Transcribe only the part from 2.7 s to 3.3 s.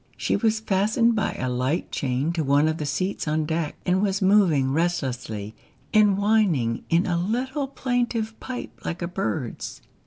the seats